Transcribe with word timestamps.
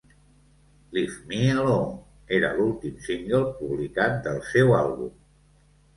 "Leave 0.95 1.17
Me 1.31 1.41
Alone" 1.57 1.99
era 2.39 2.51
l'últim 2.61 2.95
single 3.09 3.45
publicat 3.61 4.19
del 4.29 4.45
seu 4.53 4.77
àlbum. 4.79 5.17